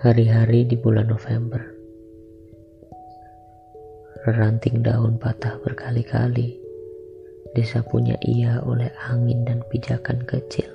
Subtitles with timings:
[0.00, 1.60] Hari-hari di bulan November.
[4.24, 6.56] Ranting daun patah berkali-kali
[7.52, 10.72] Disapunya ia oleh angin dan pijakan kecil.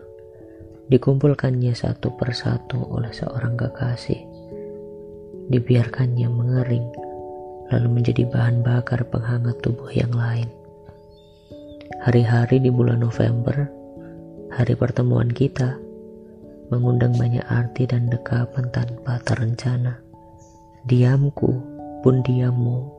[0.94, 4.22] Dikumpulkannya satu persatu oleh seorang kekasih.
[5.50, 6.86] Dibiarkannya mengering
[7.74, 10.54] Lalu menjadi bahan bakar penghangat tubuh yang lain.
[12.06, 13.74] Hari-hari di bulan November
[14.54, 15.82] Hari pertemuan kita
[16.74, 20.02] mengundang banyak arti dan dekapan tanpa terencana.
[20.86, 21.52] Diamku
[22.02, 22.96] pun diammu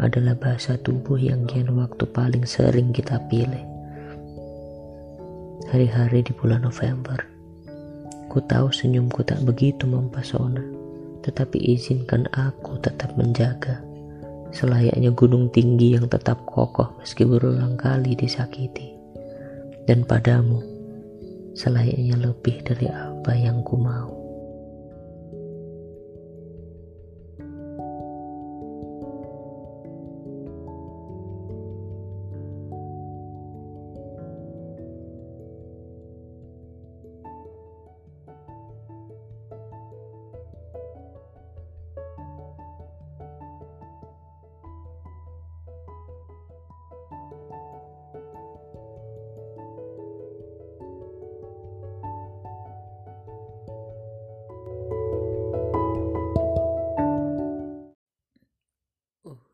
[0.00, 3.64] adalah bahasa tubuh yang kian waktu paling sering kita pilih.
[5.68, 7.18] Hari-hari di bulan November,
[8.32, 10.64] ku tahu senyumku tak begitu mempesona,
[11.26, 13.84] tetapi izinkan aku tetap menjaga
[14.48, 18.96] selayaknya gunung tinggi yang tetap kokoh meski berulang kali disakiti.
[19.84, 20.60] Dan padamu,
[21.58, 24.17] selayaknya lebih dari apa yang ku mau.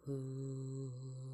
[0.09, 1.14] Ooh.